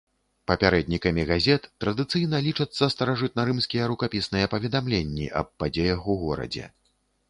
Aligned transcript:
Папярэднікамі 0.51 1.25
газет 1.31 1.67
традыцыйна 1.85 2.41
лічацца 2.47 2.91
старажытнарымскія 2.95 3.83
рукапісныя 3.95 4.53
паведамленні 4.57 5.33
аб 5.41 5.47
падзеях 5.63 5.99
у 6.15 6.23
горадзе. 6.29 6.65